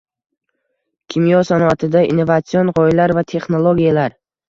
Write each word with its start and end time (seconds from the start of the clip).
Kimyo 1.13 1.43
sanoatida 1.51 2.03
innovatsion 2.09 2.75
g’oyalar 2.81 3.17
va 3.21 3.29
texnologiyalar 3.37 4.23